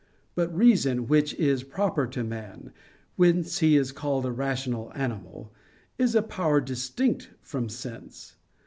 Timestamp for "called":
3.91-4.25